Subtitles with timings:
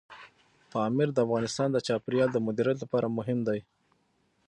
[0.71, 3.59] پامیر د افغانستان د چاپیریال د مدیریت لپاره مهم دی.